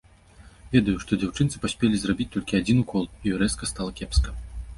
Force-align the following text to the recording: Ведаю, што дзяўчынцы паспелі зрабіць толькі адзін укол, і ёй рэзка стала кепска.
Ведаю, 0.75 0.95
што 1.03 1.19
дзяўчынцы 1.23 1.61
паспелі 1.65 1.99
зрабіць 2.05 2.27
толькі 2.37 2.59
адзін 2.61 2.81
укол, 2.85 3.03
і 3.23 3.33
ёй 3.35 3.39
рэзка 3.45 3.63
стала 3.75 3.91
кепска. 4.03 4.29